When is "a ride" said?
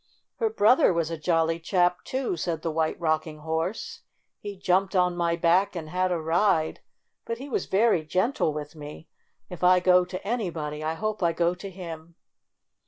6.11-6.79